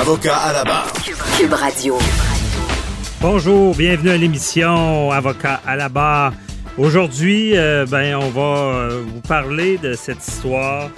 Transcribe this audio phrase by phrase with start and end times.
[0.00, 0.92] Avocat à la barre.
[1.36, 1.98] Cube Radio.
[3.20, 6.34] Bonjour, bienvenue à l'émission Avocat à la barre.
[6.76, 10.90] Aujourd'hui, euh, ben, on va euh, vous parler de cette histoire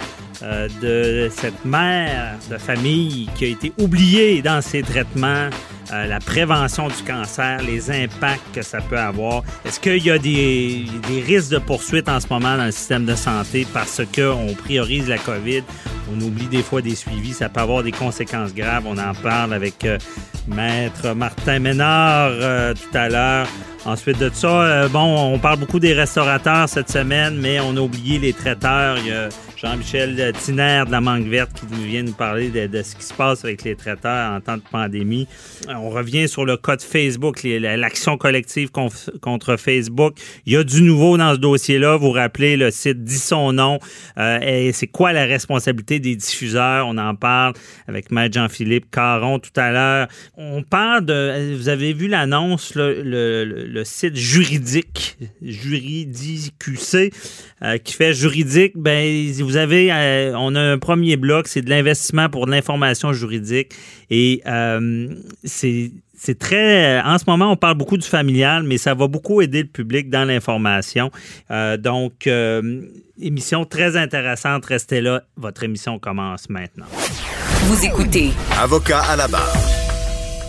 [0.43, 5.49] euh, de cette mère de famille qui a été oubliée dans ses traitements,
[5.91, 9.43] la prévention du cancer, les impacts que ça peut avoir.
[9.65, 10.85] Est-ce qu'il y a des,
[11.25, 15.17] risques de poursuite en ce moment dans le système de santé parce qu'on priorise la
[15.17, 15.63] COVID?
[16.13, 18.83] On oublie des fois des suivis, ça peut avoir des conséquences graves.
[18.85, 19.85] On en parle avec
[20.47, 22.31] Maître Martin Ménard
[22.75, 23.47] tout à l'heure.
[23.83, 27.79] Ensuite de ça, euh, bon, on parle beaucoup des restaurateurs cette semaine, mais on a
[27.79, 28.97] oublié les traiteurs.
[29.61, 33.13] Jean-Michel Tiner de la Mangue Verte qui nous vient nous parler de, ce qui se
[33.13, 35.27] passe avec les traiteurs en temps de pandémie.
[35.69, 40.15] Euh, on revient sur le code Facebook, l'action collective contre Facebook.
[40.47, 41.97] Il y a du nouveau dans ce dossier-là.
[41.97, 43.77] Vous rappelez, le site dit son nom.
[44.17, 46.87] Euh, c'est quoi la responsabilité des diffuseurs?
[46.87, 47.53] On en parle
[47.87, 50.07] avec Maître Jean-Philippe Caron tout à l'heure.
[50.37, 51.55] On parle de...
[51.55, 57.13] Vous avez vu l'annonce, le, site juridique, juridicqc,
[57.63, 61.61] euh, qui fait juridique, ben vous vous avez, euh, on a un premier bloc, c'est
[61.61, 63.73] de l'investissement pour de l'information juridique.
[64.09, 65.09] Et euh,
[65.43, 67.01] c'est très.
[67.01, 70.09] En ce moment, on parle beaucoup du familial, mais ça va beaucoup aider le public
[70.09, 71.11] dans l'information.
[71.51, 72.29] Euh, donc,
[73.19, 74.65] émission très intéressante.
[74.65, 75.23] Restez là.
[75.35, 76.85] Votre émission commence maintenant.
[77.65, 78.29] Vous écoutez.
[78.57, 79.53] Avocat à la barre.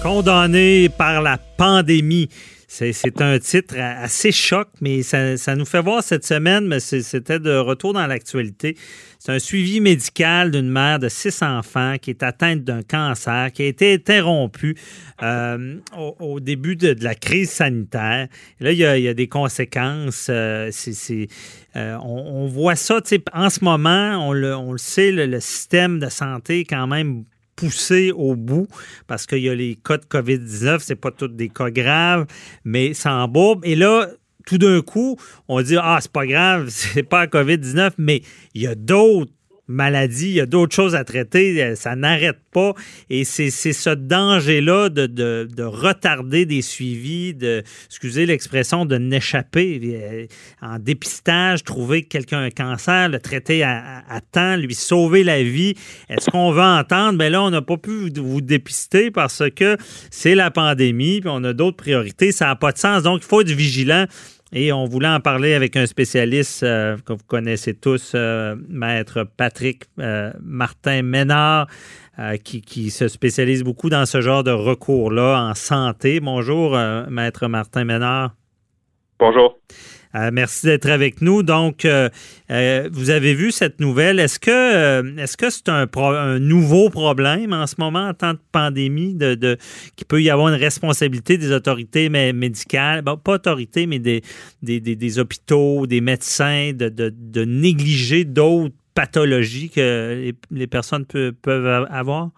[0.00, 2.28] Condamné par la pandémie.
[2.74, 7.54] C'est un titre assez choc, mais ça, nous fait voir cette semaine, mais c'était de
[7.54, 8.78] retour dans l'actualité.
[9.18, 13.64] C'est un suivi médical d'une mère de six enfants qui est atteinte d'un cancer qui
[13.64, 14.74] a été interrompu
[15.22, 15.76] euh,
[16.18, 18.28] au, début de, la crise sanitaire.
[18.58, 20.28] là, il y, a, des conséquences.
[20.30, 20.70] Euh,
[21.76, 23.00] euh, on, voit ça,
[23.34, 27.24] en ce moment, on le, sait, le, le, système de santé est quand même
[27.56, 28.66] poussé au bout
[29.06, 32.26] parce qu'il y a les cas de COVID-19, c'est pas tous des cas graves,
[32.64, 33.64] mais ça embourbe.
[33.64, 34.08] Et là,
[34.46, 35.16] tout d'un coup,
[35.48, 38.22] on dit Ah, c'est pas grave, c'est pas COVID-19, mais
[38.54, 39.32] il y a d'autres
[39.68, 42.74] maladie, il y a d'autres choses à traiter, euh, ça n'arrête pas.
[43.10, 50.26] Et c'est ce danger-là de, retarder des suivis, de, excusez l'expression, de n'échapper euh,
[50.60, 55.74] en dépistage, trouver que quelqu'un un cancer, le traiter à, temps, lui sauver la vie.
[56.08, 57.18] Est-ce qu'on va entendre?
[57.18, 59.76] Bien là, on n'a pas pu vous dépister parce que
[60.10, 62.32] c'est la pandémie, puis on a d'autres priorités.
[62.32, 63.02] Ça n'a pas de sens.
[63.02, 64.06] Donc, il faut être vigilant.
[64.54, 69.24] Et on voulait en parler avec un spécialiste euh, que vous connaissez tous, euh, maître
[69.24, 71.68] Patrick euh, Martin Ménard,
[72.44, 76.20] qui, se spécialise beaucoup dans ce genre de recours-là en santé.
[76.20, 76.76] Bonjour,
[77.08, 78.34] maître Martin Ménard.
[79.18, 79.58] Bonjour.
[80.14, 81.42] Euh, merci d'être avec nous.
[81.42, 82.08] Donc, euh,
[82.50, 84.20] euh, vous avez vu cette nouvelle.
[84.20, 85.86] Est-ce que est-ce que c'est un,
[86.38, 89.56] nouveau problème en ce moment en temps de pandémie, de,
[89.96, 94.22] qu'il peut y avoir une responsabilité des autorités médicales, pas autorités, mais des,
[94.62, 102.30] des, hôpitaux, des médecins, de, négliger d'autres pathologies que les, personnes peuvent avoir?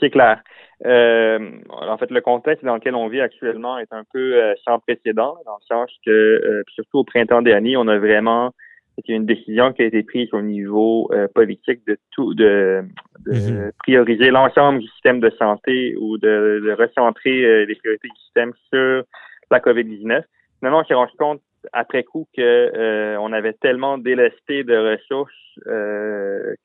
[0.00, 0.42] C'est clair.
[0.84, 4.80] Euh, en fait, le contexte dans lequel on vit actuellement est un peu euh, sans
[4.80, 8.52] précédent, dans le sens que, euh, surtout au printemps dernier, on a vraiment
[8.96, 12.84] c'était une décision qui a été prise au niveau politique de tout, de,
[13.24, 13.70] de mm-hmm.
[13.78, 19.04] prioriser l'ensemble du système de santé ou de, de recentrer les priorités du système sur
[19.50, 20.24] la COVID-19.
[20.58, 21.40] Finalement, on s'est rendu compte
[21.72, 25.32] après coup que on avait tellement délesté de ressources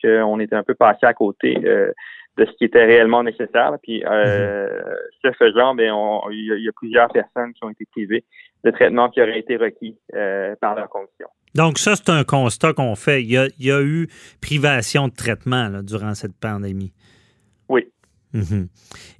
[0.03, 1.55] qu'on était un peu passé à côté
[2.37, 3.73] de ce qui était réellement nécessaire.
[3.81, 4.95] Puis, euh, mhm.
[5.23, 5.91] ce faisant, ben,
[6.31, 8.23] il y, a plusieurs personnes qui ont été privées
[8.63, 11.27] de traitements qui auraient été requis euh, par leurs conditions.
[11.55, 13.23] Donc, ça, c'est un constat qu'on fait.
[13.23, 14.07] Il y, a, eu
[14.41, 16.93] privation de traitement durant cette pandémie.
[17.69, 17.87] Oui.
[18.33, 18.67] Mhm.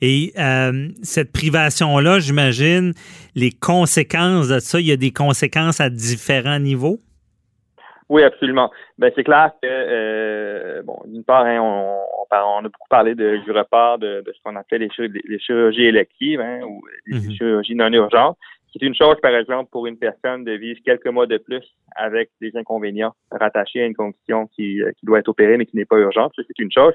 [0.02, 2.94] Et euh, cette privation-là, j'imagine,
[3.36, 7.00] les conséquences de ça, il y a des conséquences à différents niveaux?
[8.10, 8.72] Oui, absolument.
[8.98, 11.98] Ben c'est clair que euh, bon, d'une part, hein, on,
[12.32, 15.86] on, a beaucoup parlé de, du report de, de ce qu'on appelle les, les, chirurgies
[15.86, 17.32] électives hein, ou les mhm.
[17.34, 18.38] chirurgies non urgentes.
[18.74, 21.64] C'est une chose, par exemple, pour une personne de vivre quelques mois de plus
[21.96, 25.76] avec des inconvénients rattachés à une condition qui, euh, qui doit être opérée mais qui
[25.78, 26.34] n'est pas urgente.
[26.36, 26.94] c'est une chose.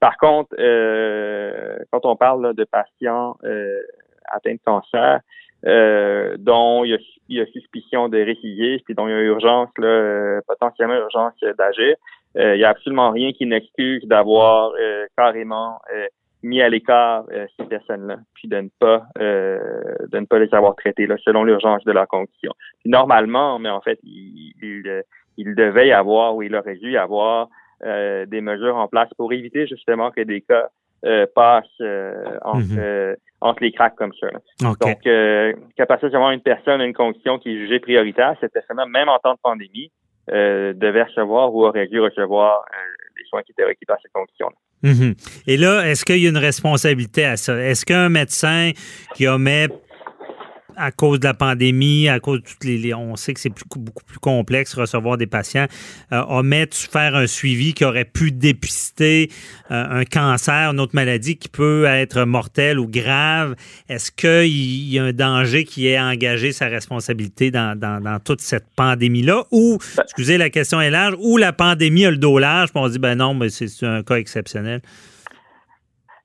[0.00, 3.80] Par contre, euh, quand on parle de patients euh,
[4.26, 5.20] atteint de cancer,
[5.64, 10.96] dont il y, a, suspicion de récidive, puis dont il y a urgence, là, potentiellement
[10.96, 11.96] urgence d'agir.
[12.36, 14.72] Il n'y a absolument rien qui n'excuse d'avoir
[15.16, 15.80] carrément
[16.42, 17.24] mis à l'écart
[17.56, 21.84] ces personnes-là, puis de ne pas de ne pas les avoir traitées là, selon l'urgence
[21.84, 22.52] de leur condition.
[22.84, 25.02] normalement, mais en fait, il, il,
[25.36, 27.48] il devait y avoir ou il aurait dû y avoir
[27.84, 30.68] euh, des mesures en place pour éviter justement que des cas
[31.04, 32.14] euh, passent euh,
[32.44, 33.16] mhm.
[33.40, 34.28] entre, les cracks comme ça.
[34.60, 39.08] Donc, qu'à partir où une personne une condition qui est jugée prioritaire, cette personne-là, même
[39.08, 39.90] en temps de pandémie,
[40.28, 42.64] devait recevoir ou aurait dû recevoir
[43.18, 44.56] les soins qui étaient requis par cette condition-là.
[44.84, 45.14] Mhm.
[45.46, 47.56] Et là, est-ce qu'il y a une responsabilité à ça?
[47.58, 48.70] Est-ce qu'un médecin
[49.14, 49.68] qui omet
[50.76, 54.04] à cause de la pandémie, à cause de toutes les, on sait que c'est beaucoup
[54.04, 55.66] plus complexe recevoir des patients,
[56.12, 59.30] euh, omettre faire un suivi qui aurait pu dépister
[59.70, 63.54] euh, un cancer, une autre maladie qui peut être mortelle ou grave.
[63.88, 68.66] Est-ce qu'il y a un danger qui est engagé sa responsabilité dans, dans, toute cette
[68.76, 69.44] pandémie-là?
[69.50, 72.88] Ou, excusez, la question est large, ou la pandémie a le dos large, puis on
[72.88, 74.80] dit, ben non, mais c'est un cas exceptionnel?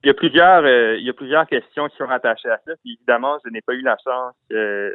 [0.03, 2.71] Il y a plusieurs, euh, il y a plusieurs questions qui sont rattachées à ça.
[2.83, 4.91] Puis évidemment, je n'ai pas eu la chance euh,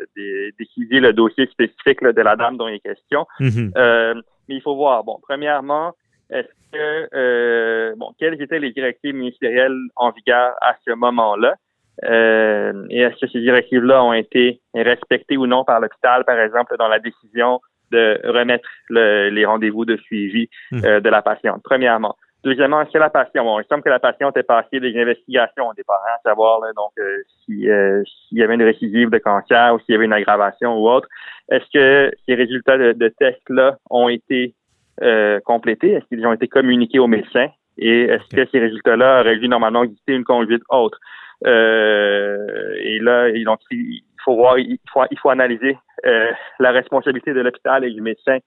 [0.59, 3.27] d'étudier le dossier spécifique de la dame dont il est question.
[3.39, 3.73] Mm-hmm.
[3.77, 4.15] euh,
[4.49, 5.05] mais il faut voir.
[5.05, 5.93] Bon, premièrement,
[6.31, 11.55] est-ce que euh, bon, quelles étaient les directives ministérielles en vigueur à ce moment-là?
[12.05, 16.77] Euh, et est-ce que ces directives-là ont été respectées ou non par l'hôpital, par exemple,
[16.79, 17.61] dans la décision
[17.93, 21.01] de remettre les rendez-vous de suivi mm-hmm.
[21.01, 21.61] de la patiente?
[21.63, 22.17] Premièrement?
[22.45, 25.73] Deuxièmement, est-ce que la patiente, bon, il semble que la patiente ait passé des investigations
[25.73, 29.79] des parents, à savoir donc euh, euh, s'il y avait une récidive de cancer ou
[29.81, 31.09] s'il y avait une aggravation ou autre.
[31.51, 34.55] Est-ce que ces résultats de, tests-là ont été
[35.03, 35.93] euh, complétés?
[35.93, 37.49] Est-ce qu'ils ont été communiqués aux médecins?
[37.79, 40.99] Et est-ce que ces résultats-là auraient dû normalement exister une conduite autre?
[41.47, 47.85] et là, donc, il faut voir, il faut, il faut analyser la responsabilité de l'hôpital
[47.85, 48.39] et du médecin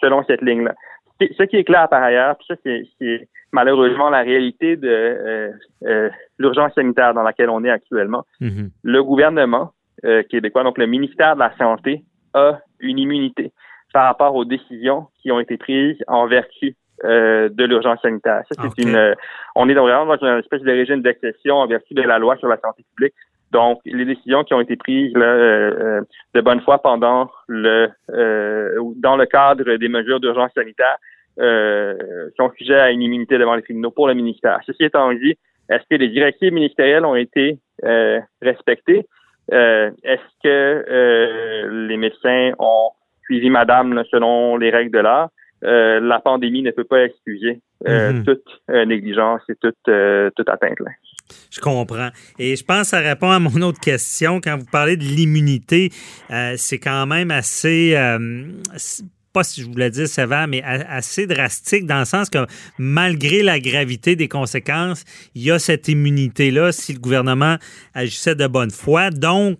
[0.00, 0.74] selon cette ligne-là
[1.20, 2.56] ce qui est clair par ailleurs, puis ça
[2.98, 5.50] c'est malheureusement la réalité de euh,
[5.84, 8.24] euh, l'urgence sanitaire dans laquelle on est actuellement.
[8.40, 8.70] Mm-hmm.
[8.82, 9.72] Le gouvernement
[10.04, 12.02] euh, québécois, donc le ministère de la Santé,
[12.34, 13.52] a une immunité
[13.92, 18.42] par rapport aux décisions qui ont été prises en vertu de l'urgence sanitaire.
[18.50, 19.14] Ça, c'est une,
[19.56, 22.48] on est vraiment dans une espèce de régime d'exception en vertu de la loi sur
[22.48, 23.14] la santé publique.
[23.54, 26.00] Donc, les décisions qui ont été prises là,
[26.34, 27.88] de bonne foi pendant le
[28.96, 30.98] dans le cadre des mesures d'urgence sanitaire
[31.40, 31.94] euh,
[32.36, 34.60] sont sujets à une immunité devant les tribunaux pour le ministère.
[34.66, 35.36] Ceci étant dit,
[35.68, 39.06] est-ce que les directives ministérielles ont été euh, respectées?
[39.52, 42.90] Euh, est-ce que euh, les médecins ont
[43.24, 45.30] suivi madame selon les règles de l'art?
[45.66, 48.24] la pandémie ne peut pas excuser mm-hmm.
[48.26, 49.78] toute négligence et toute,
[50.36, 50.76] toute atteinte.
[51.50, 52.10] Je comprends.
[52.38, 54.40] Et je pense que ça répond à mon autre question.
[54.40, 55.92] Quand vous parlez de l'immunité,
[56.56, 57.96] c'est quand même assez
[59.32, 62.46] pas si je voulais dire sévère, mais assez drastique dans le sens que
[62.78, 65.04] malgré la gravité des conséquences,
[65.34, 67.56] il y a cette immunité-là si le gouvernement
[67.94, 69.10] agissait de bonne foi.
[69.10, 69.58] Donc,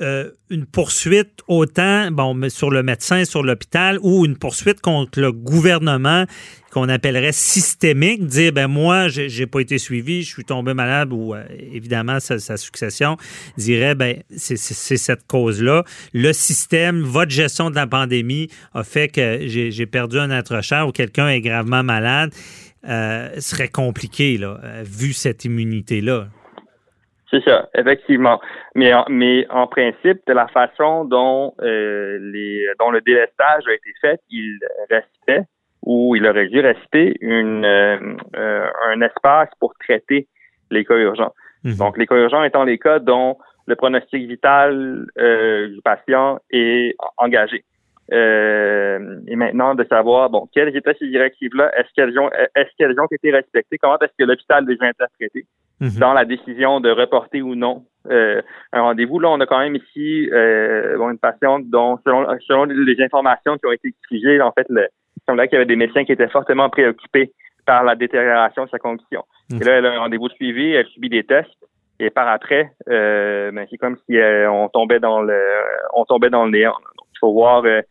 [0.00, 5.32] euh, une poursuite autant bon, sur le médecin, sur l'hôpital, ou une poursuite contre le
[5.32, 6.24] gouvernement
[6.70, 11.34] qu'on appellerait systémique, dire ben moi j'ai pas été suivi, je suis tombé malade ou
[11.34, 11.42] euh,
[11.72, 13.16] évidemment sa, succession
[13.56, 15.82] dirait ben c'est cette cause là.
[16.12, 20.86] Le système, votre gestion de la pandémie a fait que j'ai perdu un être cher
[20.86, 22.32] ou quelqu'un est gravement malade.
[22.88, 26.28] Euh, serait compliqué là, vu cette immunité là.
[27.30, 28.40] C'est ça, effectivement.
[28.74, 33.74] Mais en, mais en principe, de la façon dont euh, les dont le délestage a
[33.74, 34.58] été fait, il
[34.88, 35.46] restait
[35.82, 37.98] ou il aurait dû rester une euh,
[38.36, 40.26] euh, un espace pour traiter
[40.70, 41.34] les cas urgents.
[41.64, 41.76] Mhm.
[41.76, 47.64] Donc, les cas urgents étant les cas dont le pronostic vital du patient est engagé.
[48.10, 52.98] et maintenant de savoir bon quelles étaient ces directives là est-ce qu'elles ont est-ce qu'elles
[52.98, 53.76] ont été respectées?
[53.76, 55.44] Comment est-ce que l'hôpital les a interprétées?
[55.80, 55.98] Mhm.
[56.00, 58.42] dans la décision de reporter ou non euh,
[58.72, 59.20] un rendez-vous.
[59.20, 63.66] Là, on a quand même ici euh, une patiente dont, selon, selon les informations qui
[63.66, 66.28] ont été exigées, en fait, le, il semblait qu'il y avait des médecins qui étaient
[66.28, 67.32] fortement préoccupés
[67.66, 69.24] par la détérioration de sa condition.
[69.52, 71.50] Et là, elle a un rendez-vous suivi, elle subit des tests.
[72.00, 75.38] Et par après, euh, ben, c'est comme si euh, on tombait dans le
[75.94, 76.76] on tombait dans le néant.
[76.96, 77.82] Donc, il faut voir euh,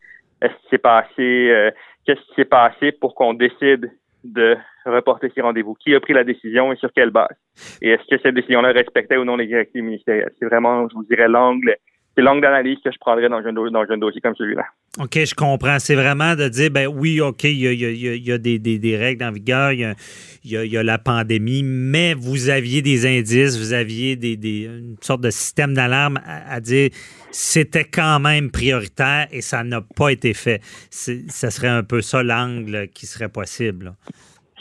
[0.42, 1.72] ce qui s'est passé,
[2.06, 3.92] qu'est-ce qui s'est passé pour qu'on décide
[4.24, 4.58] de
[4.92, 5.76] reporter ces rendez-vous?
[5.76, 7.36] Qui a pris la décision et sur quelle base?
[7.82, 10.32] Et est-ce que cette décision-là respectait ou non les directives ministérielles?
[10.40, 11.76] C'est vraiment, je vous dirais, l'angle
[12.18, 14.66] c'est l'angle d'analyse que je prendrais dans un, dans dossier comme celui-là.
[15.00, 15.78] OK, je comprends.
[15.78, 18.80] C'est vraiment de dire, ben oui, OK, il y a, y y a des, des,
[18.80, 19.96] des, règles en vigueur, il
[20.44, 24.96] y, y a, la pandémie, mais vous aviez des indices, vous aviez des, des une
[25.02, 26.90] sorte de système d'alarme à, à, dire
[27.30, 30.60] c'était quand même prioritaire et ça n'a pas été fait.
[30.90, 33.94] Ça serait un peu ça l'angle qui serait possible.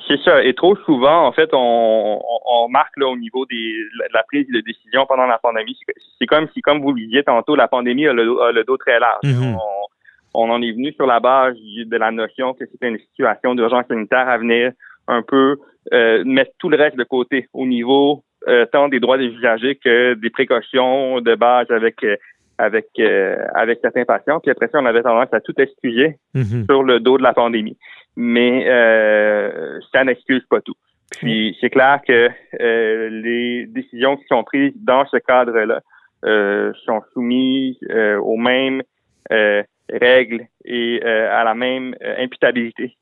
[0.08, 0.42] C'est ça.
[0.44, 4.46] Et trop souvent, en fait, on, on, marque là au niveau des, de la prise
[4.48, 5.76] de décision pendant la pandémie.
[6.18, 9.24] C'est comme si, comme vous le disiez tantôt, la pandémie a le, dos très large.
[9.24, 9.56] Mm-hmm.
[10.34, 13.54] on, on, en est venu sur la base de la notion que c'était une situation
[13.54, 14.72] d'urgence sanitaire à venir
[15.08, 15.56] un peu
[15.92, 19.76] euh, mettre tout le reste de côté au niveau euh, tant des droits des usagers
[19.76, 22.16] que des précautions de base avec euh,
[22.58, 24.40] avec euh, avec certains patients.
[24.40, 26.64] Puis après ça, on avait tendance à tout excuser mm-hmm.
[26.66, 27.76] sur le dos de la pandémie
[28.16, 30.74] mais euh, ça n'excuse pas tout.
[31.18, 32.30] Puis c'est clair que
[32.60, 35.80] euh, les décisions qui sont prises dans ce cadre-là
[36.24, 38.82] euh, sont soumises euh, aux mêmes
[39.30, 42.96] euh, règles et à la même imputabilité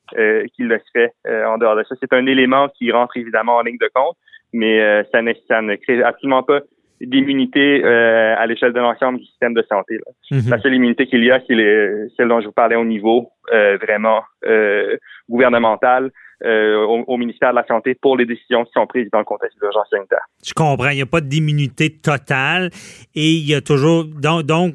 [0.54, 1.14] qu'il le serait
[1.47, 1.94] en dehors de ça.
[1.99, 4.18] C'est un élément qui rentre évidemment en ligne de compte,
[4.52, 6.61] mais ça, ne, ça ne crée absolument pas
[7.00, 9.96] d'immunité euh, à l'échelle de l'ensemble du système de santé.
[9.96, 10.38] Là.
[10.38, 10.50] Mm-hmm.
[10.50, 13.76] La seule immunité qu'il y a, c'est celle dont je vous parlais au niveau euh,
[13.78, 14.96] vraiment euh,
[15.28, 16.10] gouvernemental.
[16.46, 19.56] Au, au, ministère de la Santé pour les décisions qui sont prises dans le contexte
[19.56, 20.26] de l'urgence sanitaire.
[20.44, 20.90] Je comprends.
[20.90, 22.68] Il n'y a pas d'immunité totale
[23.14, 24.04] et il y a toujours.
[24.04, 24.74] Donc, donc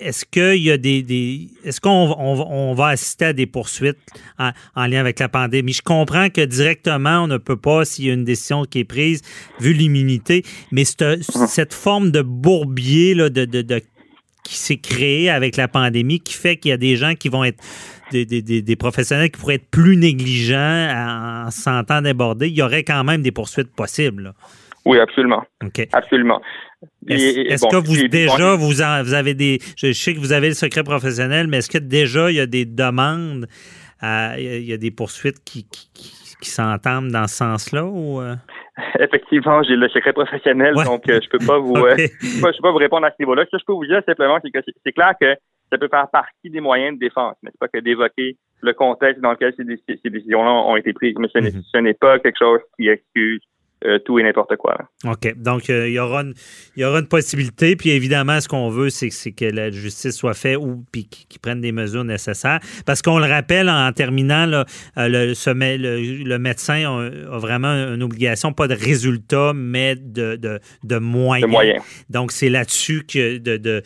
[0.00, 3.98] est-ce qu'il y a des, est-ce qu'on on, va assister à des poursuites
[4.38, 5.72] en, lien avec la pandémie?
[5.72, 8.84] Je comprends que directement on ne peut pas s'il y a une décision qui est
[8.84, 9.22] prise
[9.60, 13.16] vu l'immunité, mais cette, forme de bourbier
[14.42, 17.44] qui s'est créé avec la pandémie qui fait qu'il y a des gens qui vont
[17.44, 17.62] être
[18.10, 23.04] des, professionnels qui pourraient être plus négligents en, en sentant déborder, il y aurait quand
[23.04, 24.34] même des poursuites possibles.
[24.86, 25.44] Oui, absolument.
[25.92, 26.40] Absolument.
[27.08, 30.82] Est-ce que vous déjà vous, vous, avez des je sais que vous avez le secret
[30.82, 33.46] professionnel, mais est-ce que déjà il y a des demandes,
[34.02, 35.90] il y a des poursuites qui, qui,
[36.40, 38.34] qui s'entament dans ce sens-là ou euh?
[38.98, 42.72] Effectivement, j'ai le secret professionnel, donc euh, je peux pas vous euh, je peux pas
[42.72, 43.44] vous répondre à ce niveau-là.
[43.44, 45.34] Ce que je peux vous dire simplement, c'est que c'est clair que
[45.70, 49.20] ça peut faire partie des moyens de défense, mais c'est pas que d'évoquer le contexte
[49.20, 51.16] dans lequel ces, décisions-là ont été prises.
[51.18, 51.98] Mais ce n'est mm-hmm.
[51.98, 53.40] pas quelque chose qui excuse
[53.84, 54.76] euh, tout et n'importe quoi.
[55.04, 55.34] OK.
[55.36, 56.34] Donc, euh, il, y aura une,
[56.76, 57.76] il y aura une possibilité.
[57.76, 61.62] Puis évidemment, ce qu'on veut, c'est, que la justice soit faite ou puis qu'ils prennent
[61.62, 62.60] des mesures nécessaires.
[62.84, 64.66] Parce qu'on le rappelle en terminant, là,
[64.98, 66.84] euh, le, le, médecin
[67.30, 71.48] a, vraiment une obligation, pas de résultat, mais de, de, de moyens.
[71.48, 71.82] De moyens.
[72.10, 73.82] Donc, c'est là-dessus que, de, de,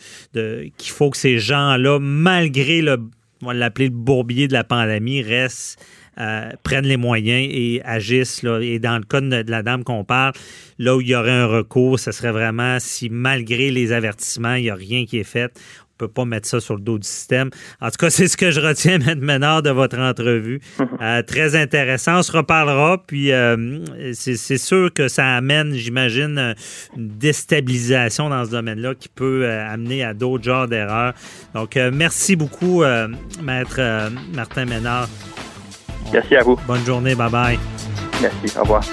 [0.77, 2.97] qu'il faut que ces gens-là, malgré le,
[3.41, 5.79] on va l'appeler le bourbier de la pandémie, restent
[6.19, 8.41] euh, prennent les moyens et agissent.
[8.41, 8.59] Là.
[8.61, 10.33] Et dans le cas de, la dame qu'on parle,
[10.79, 14.63] là où il y aurait un recours, ce serait vraiment si malgré les avertissements, il
[14.63, 15.51] n'y a rien qui est fait.
[15.97, 17.49] On ne peut pas mettre ça sur le dos du système.
[17.81, 19.19] En tout cas, c'est ce que je retiens, M.
[19.19, 20.61] Ménard, de votre entrevue.
[21.01, 22.19] Euh, très intéressant.
[22.19, 23.03] On se reparlera.
[23.05, 23.79] Puis, euh,
[24.13, 26.55] c'est sûr que ça amène, j'imagine,
[26.95, 31.13] une déstabilisation dans ce domaine-là qui peut amener à d'autres genres d'erreurs.
[31.53, 32.83] Donc, merci beaucoup,
[33.43, 35.09] Maître Martin Ménard.
[36.11, 36.57] Merci à vous.
[36.67, 37.15] Bonne journée.
[37.15, 37.59] Bye bye.
[38.21, 38.57] Merci.
[38.57, 38.83] Au revoir.